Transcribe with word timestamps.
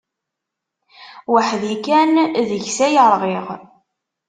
Weḥd-i 1.31 1.75
kan 1.85 2.09
deg-s 2.49 2.77
ay 2.87 2.95
rɣiɣ. 3.13 3.47